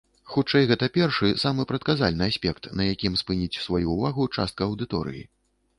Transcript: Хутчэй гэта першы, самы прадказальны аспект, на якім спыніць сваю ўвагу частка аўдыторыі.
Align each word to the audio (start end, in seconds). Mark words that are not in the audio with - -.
Хутчэй 0.35 0.63
гэта 0.71 0.87
першы, 0.95 1.29
самы 1.43 1.67
прадказальны 1.73 2.23
аспект, 2.33 2.63
на 2.81 2.91
якім 2.93 3.13
спыніць 3.25 3.61
сваю 3.67 3.87
ўвагу 3.95 4.31
частка 4.39 4.61
аўдыторыі. 4.71 5.23